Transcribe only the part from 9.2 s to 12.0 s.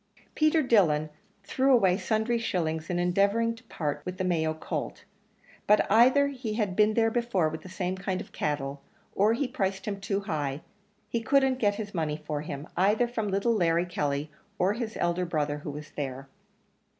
he priced him too high; he couldn't get his